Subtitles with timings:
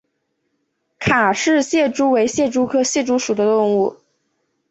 [0.97, 3.97] 卡氏蟹蛛为蟹蛛科蟹蛛属的动物。